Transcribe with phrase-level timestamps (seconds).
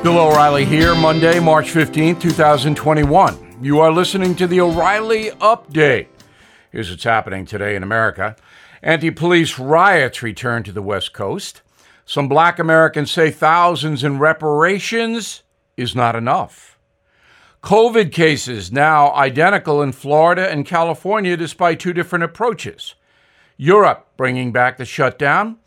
[0.00, 3.58] Bill O'Reilly here, Monday, March 15th, 2021.
[3.60, 6.06] You are listening to the O'Reilly Update.
[6.70, 8.36] Here's what's happening today in America.
[8.80, 11.62] Anti police riots return to the West Coast.
[12.06, 15.42] Some black Americans say thousands in reparations
[15.76, 16.78] is not enough.
[17.64, 22.94] COVID cases now identical in Florida and California despite two different approaches.
[23.56, 25.58] Europe bringing back the shutdown.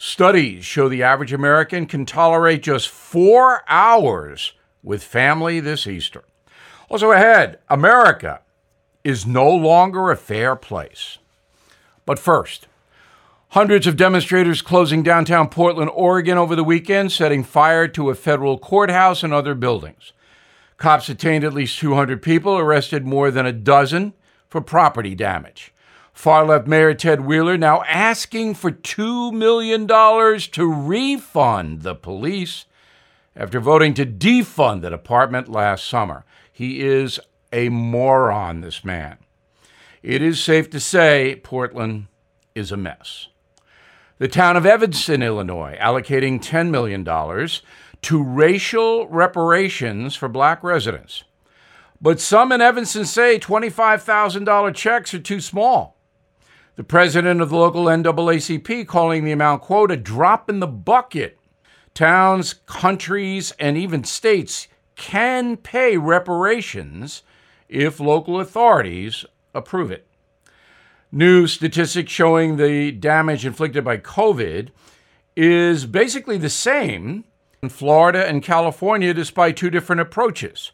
[0.00, 6.22] Studies show the average American can tolerate just four hours with family this Easter.
[6.88, 8.40] Also ahead, America
[9.02, 11.18] is no longer a fair place.
[12.06, 12.68] But first,
[13.48, 18.56] hundreds of demonstrators closing downtown Portland, Oregon over the weekend, setting fire to a federal
[18.56, 20.12] courthouse and other buildings.
[20.76, 24.12] Cops detained at least 200 people, arrested more than a dozen
[24.48, 25.72] for property damage.
[26.18, 32.64] Far left Mayor Ted Wheeler now asking for $2 million to refund the police
[33.36, 36.24] after voting to defund the department last summer.
[36.52, 37.20] He is
[37.52, 39.18] a moron, this man.
[40.02, 42.08] It is safe to say Portland
[42.52, 43.28] is a mess.
[44.18, 47.04] The town of Evanston, Illinois, allocating $10 million
[48.02, 51.22] to racial reparations for black residents.
[52.00, 55.94] But some in Evanston say $25,000 checks are too small.
[56.78, 61.36] The president of the local NAACP calling the amount, quote, a drop in the bucket.
[61.92, 67.24] Towns, countries, and even states can pay reparations
[67.68, 70.06] if local authorities approve it.
[71.10, 74.68] New statistics showing the damage inflicted by COVID
[75.34, 77.24] is basically the same
[77.60, 80.70] in Florida and California, despite two different approaches.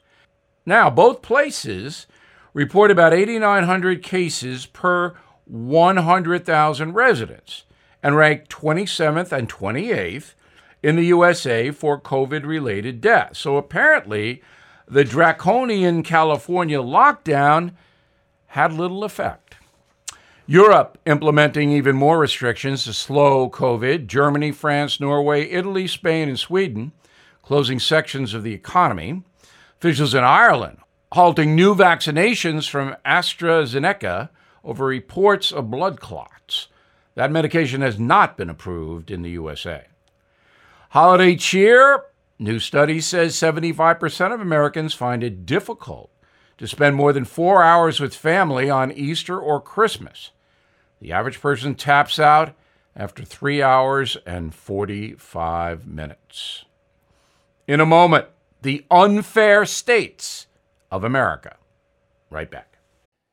[0.67, 2.07] Now, both places
[2.53, 5.15] report about 8,900 cases per
[5.47, 7.65] 100,000 residents
[8.03, 10.35] and ranked 27th and 28th
[10.83, 13.39] in the USA for COVID related deaths.
[13.39, 14.43] So apparently,
[14.87, 17.73] the draconian California lockdown
[18.49, 19.57] had little effect.
[20.47, 24.07] Europe implementing even more restrictions to slow COVID.
[24.07, 26.93] Germany, France, Norway, Italy, Spain, and Sweden
[27.45, 29.23] closing sections of the economy.
[29.79, 30.79] Officials in Ireland
[31.13, 34.31] halting new vaccinations from AstraZeneca
[34.65, 36.69] over reports of blood clots.
[37.15, 39.87] That medication has not been approved in the USA.
[40.91, 42.05] Holiday cheer.
[42.39, 46.11] New study says 75% of Americans find it difficult
[46.59, 50.31] to spend more than four hours with family on Easter or Christmas.
[51.01, 52.55] The average person taps out
[52.97, 56.65] after three hours and 45 minutes.
[57.67, 58.27] In a moment,
[58.63, 60.47] the unfair states
[60.91, 61.57] of America.
[62.31, 62.74] Right back.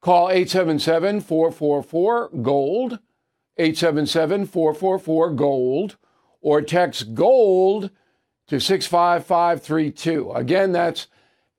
[0.00, 2.98] Call 877 444 GOLD,
[3.58, 5.96] 877 444 GOLD,
[6.40, 7.90] or text GOLD
[8.46, 10.32] to 65532.
[10.32, 11.06] Again, that's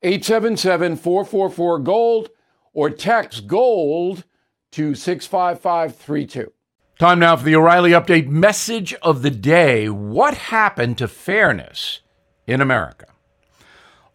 [0.01, 2.29] 877 444 GOLD,
[2.73, 4.23] or text GOLD
[4.71, 6.51] to 65532.
[6.97, 9.87] Time now for the O'Reilly Update message of the day.
[9.87, 12.01] What happened to fairness
[12.47, 13.05] in America?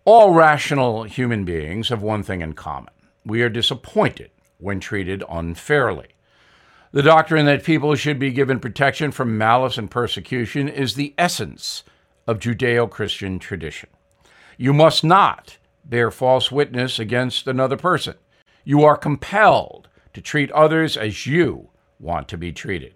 [0.04, 2.92] All rational human beings have one thing in common
[3.26, 6.06] we are disappointed when treated unfairly.
[6.92, 11.82] The doctrine that people should be given protection from malice and persecution is the essence
[12.26, 13.90] of Judeo Christian tradition.
[14.56, 18.14] You must not bear false witness against another person.
[18.64, 22.94] You are compelled to treat others as you want to be treated.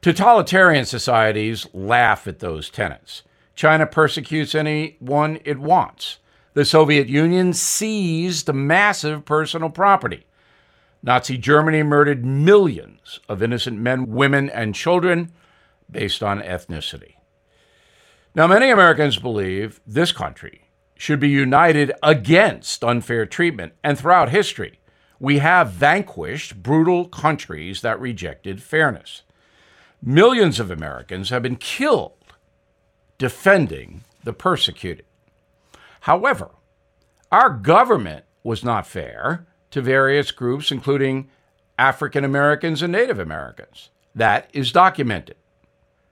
[0.00, 3.22] Totalitarian societies laugh at those tenets.
[3.54, 6.18] China persecutes anyone it wants.
[6.54, 10.26] The Soviet Union seized massive personal property.
[11.02, 15.32] Nazi Germany murdered millions of innocent men, women, and children
[15.90, 17.14] based on ethnicity.
[18.34, 20.62] Now, many Americans believe this country
[20.96, 24.80] should be united against unfair treatment, and throughout history,
[25.20, 29.22] we have vanquished brutal countries that rejected fairness.
[30.02, 32.12] Millions of Americans have been killed
[33.16, 35.04] defending the persecuted.
[36.08, 36.52] However,
[37.30, 41.28] our government was not fair to various groups, including
[41.78, 43.90] African Americans and Native Americans.
[44.14, 45.36] That is documented.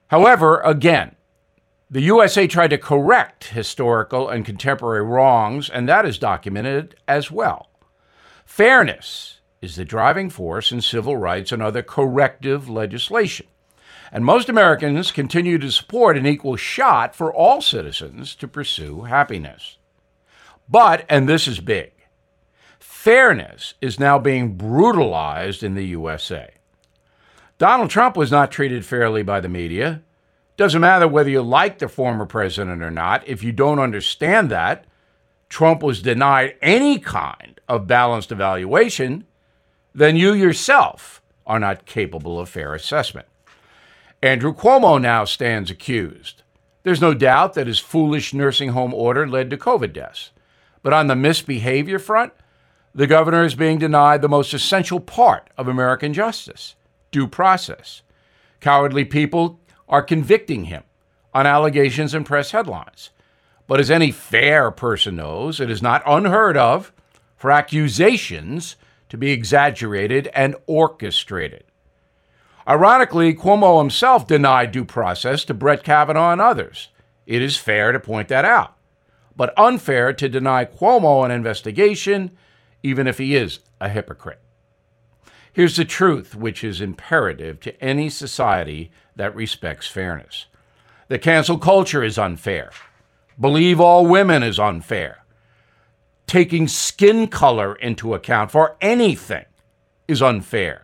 [0.08, 1.16] However, again,
[1.90, 7.70] the USA tried to correct historical and contemporary wrongs, and that is documented as well.
[8.44, 13.46] Fairness is the driving force in civil rights and other corrective legislation.
[14.12, 19.78] And most Americans continue to support an equal shot for all citizens to pursue happiness.
[20.68, 21.92] But, and this is big,
[22.78, 26.50] fairness is now being brutalized in the USA.
[27.58, 30.02] Donald Trump was not treated fairly by the media.
[30.56, 34.86] Doesn't matter whether you like the former president or not, if you don't understand that,
[35.48, 39.26] Trump was denied any kind of balanced evaluation,
[39.94, 43.26] then you yourself are not capable of fair assessment.
[44.22, 46.42] Andrew Cuomo now stands accused.
[46.82, 50.30] There's no doubt that his foolish nursing home order led to COVID deaths.
[50.86, 52.32] But on the misbehavior front,
[52.94, 56.76] the governor is being denied the most essential part of American justice
[57.10, 58.02] due process.
[58.60, 60.84] Cowardly people are convicting him
[61.34, 63.10] on allegations and press headlines.
[63.66, 66.92] But as any fair person knows, it is not unheard of
[67.34, 68.76] for accusations
[69.08, 71.64] to be exaggerated and orchestrated.
[72.68, 76.90] Ironically, Cuomo himself denied due process to Brett Kavanaugh and others.
[77.26, 78.75] It is fair to point that out,
[79.36, 82.30] but unfair to deny Cuomo an investigation,
[82.82, 84.40] even if he is a hypocrite.
[85.52, 90.46] Here's the truth, which is imperative to any society that respects fairness
[91.08, 92.70] the cancel culture is unfair.
[93.38, 95.24] Believe all women is unfair.
[96.26, 99.44] Taking skin color into account for anything
[100.08, 100.82] is unfair.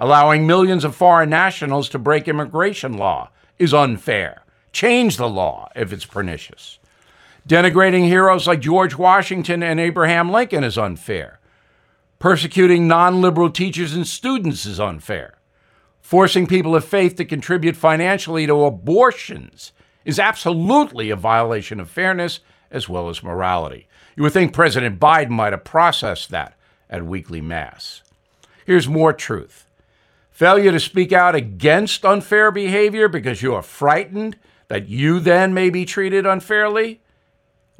[0.00, 4.44] Allowing millions of foreign nationals to break immigration law is unfair.
[4.72, 6.79] Change the law if it's pernicious.
[7.48, 11.40] Denigrating heroes like George Washington and Abraham Lincoln is unfair.
[12.18, 15.38] Persecuting non liberal teachers and students is unfair.
[16.00, 19.72] Forcing people of faith to contribute financially to abortions
[20.04, 22.40] is absolutely a violation of fairness
[22.70, 23.88] as well as morality.
[24.16, 26.58] You would think President Biden might have processed that
[26.88, 28.02] at weekly Mass.
[28.66, 29.66] Here's more truth
[30.30, 34.36] Failure to speak out against unfair behavior because you are frightened
[34.68, 37.00] that you then may be treated unfairly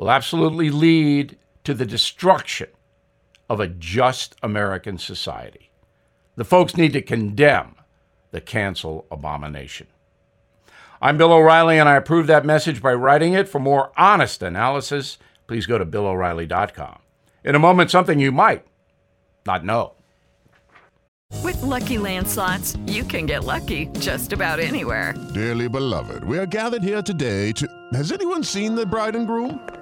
[0.01, 2.69] will absolutely lead to the destruction
[3.51, 5.71] of a just American society.
[6.37, 7.75] The folks need to condemn
[8.31, 9.89] the cancel abomination.
[11.03, 13.47] I'm Bill O'Reilly, and I approve that message by writing it.
[13.47, 16.99] For more honest analysis, please go to BillO'Reilly.com.
[17.45, 18.65] In a moment, something you might
[19.45, 19.93] not know.
[21.43, 25.15] With LuckyLand Slots, you can get lucky just about anywhere.
[25.35, 27.69] Dearly beloved, we are gathered here today to.
[27.93, 29.61] Has anyone seen the bride and groom?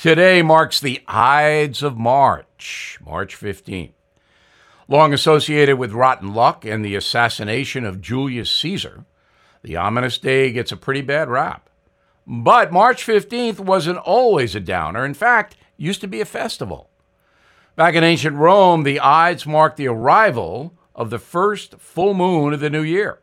[0.00, 3.94] Today marks the Ides of March, March 15th.
[4.88, 9.06] Long associated with rotten luck and the assassination of Julius Caesar,
[9.62, 11.70] the ominous day gets a pretty bad rap.
[12.26, 15.02] But March 15th wasn't always a downer.
[15.02, 16.90] In fact, used to be a festival.
[17.74, 22.60] Back in ancient Rome, the Ides marked the arrival of the first full moon of
[22.60, 23.20] the new year.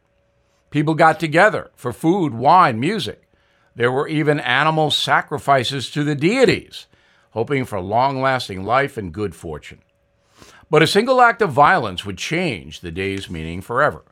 [0.71, 3.22] People got together for food, wine, music.
[3.75, 6.87] There were even animal sacrifices to the deities,
[7.31, 9.81] hoping for long lasting life and good fortune.
[10.69, 14.03] But a single act of violence would change the day's meaning forever.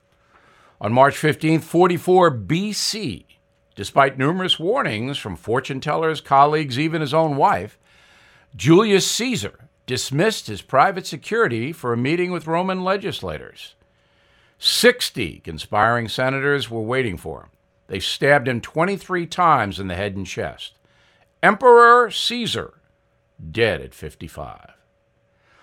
[0.79, 3.25] On March 15, 44 BC,
[3.75, 7.77] despite numerous warnings from fortune tellers, colleagues, even his own wife,
[8.55, 13.75] Julius Caesar dismissed his private security for a meeting with Roman legislators.
[14.57, 17.49] 60 conspiring senators were waiting for him.
[17.91, 20.75] They stabbed him 23 times in the head and chest.
[21.43, 22.75] Emperor Caesar,
[23.51, 24.71] dead at 55.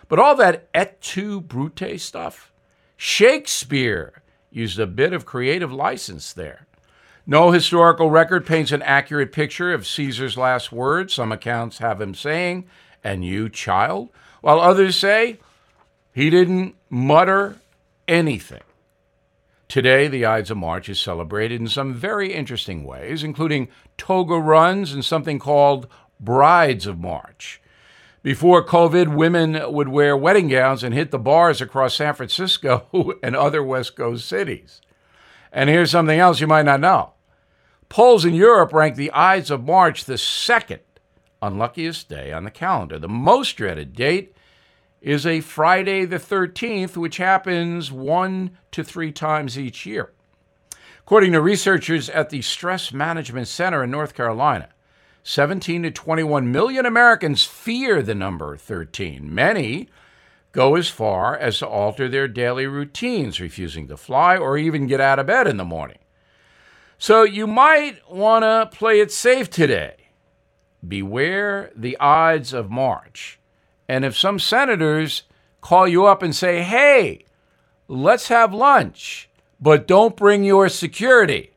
[0.09, 2.53] But all that et tu brute stuff,
[2.99, 4.21] Shakespeare
[4.51, 6.67] used a bit of creative license there.
[7.27, 11.15] No historical record paints an accurate picture of Caesar's last words.
[11.15, 12.67] Some accounts have him saying,
[13.03, 14.11] and you, child,
[14.43, 15.39] while others say
[16.13, 17.57] he didn't mutter
[18.07, 18.61] anything.
[19.69, 24.95] Today, the Ides of March is celebrated in some very interesting ways, including toga runs
[24.95, 25.87] and something called
[26.19, 27.61] Brides of March.
[28.23, 32.87] Before COVID, women would wear wedding gowns and hit the bars across San Francisco
[33.23, 34.81] and other West Coast cities.
[35.53, 37.13] And here's something else you might not know
[37.91, 40.81] polls in Europe rank the Ides of March the second
[41.43, 42.99] unluckiest day on the calendar.
[42.99, 44.35] The most dreaded date
[45.01, 50.13] is a Friday the 13th, which happens one to three times each year.
[51.01, 54.69] According to researchers at the Stress Management Center in North Carolina,
[55.23, 59.33] 17 to 21 million Americans fear the number 13.
[59.35, 59.89] Many
[60.53, 65.01] go as far as to alter their daily routines, refusing to fly or even get
[65.01, 65.99] out of bed in the morning.
[66.99, 69.95] So you might want to play it safe today.
[70.87, 73.39] Beware the Ides of March.
[73.89, 75.23] And if some senators
[75.61, 77.25] call you up and say, hey,
[77.89, 79.29] let's have lunch,
[79.61, 81.53] but don't bring your security,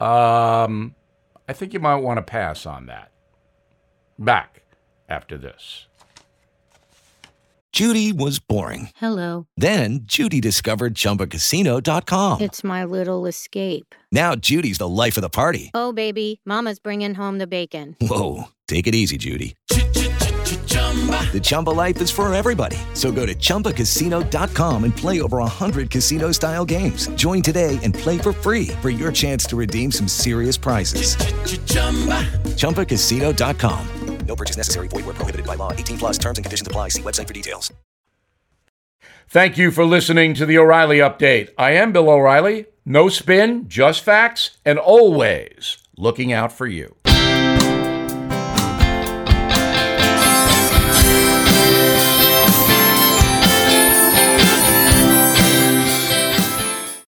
[0.00, 0.94] um,
[1.48, 3.10] I think you might want to pass on that.
[4.18, 4.62] Back
[5.08, 5.86] after this.
[7.70, 8.90] Judy was boring.
[8.96, 9.46] Hello.
[9.56, 12.40] Then Judy discovered ChumbaCasino.com.
[12.40, 13.94] It's my little escape.
[14.10, 15.70] Now Judy's the life of the party.
[15.74, 17.94] Oh, baby, Mama's bringing home the bacon.
[18.00, 19.54] Whoa, take it easy, Judy.
[21.32, 22.78] The Chumba life is for everybody.
[22.94, 27.08] So go to ChumbaCasino.com and play over 100 casino style games.
[27.10, 31.14] Join today and play for free for your chance to redeem some serious prizes.
[32.56, 33.88] ChumbaCasino.com.
[34.26, 34.88] No purchase necessary.
[34.88, 35.72] Void where prohibited by law.
[35.72, 36.88] 18 plus terms and conditions apply.
[36.88, 37.72] See website for details.
[39.30, 41.50] Thank you for listening to the O'Reilly Update.
[41.58, 42.66] I am Bill O'Reilly.
[42.84, 46.97] No spin, just facts, and always looking out for you.